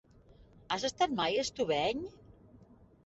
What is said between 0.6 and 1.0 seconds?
Has